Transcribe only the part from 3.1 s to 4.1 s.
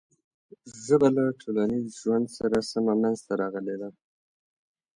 ته راغلې ده.